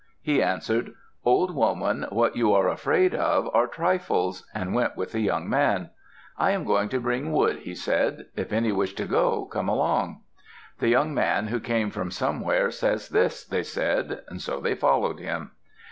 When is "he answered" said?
0.23-0.93